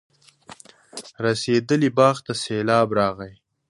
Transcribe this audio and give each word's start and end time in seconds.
رسېدلي 1.25 1.89
باغ 1.97 2.15
ته 2.25 2.33
سېلاب 2.41 2.87
راغی. 2.99 3.33